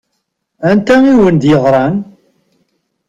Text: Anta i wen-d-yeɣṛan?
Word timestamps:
Anta 0.69 0.95
i 1.11 1.13
wen-d-yeɣṛan? 1.19 1.95